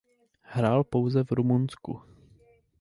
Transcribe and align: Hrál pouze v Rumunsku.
Hrál 0.41 0.83
pouze 0.83 1.23
v 1.23 1.31
Rumunsku. 1.31 2.01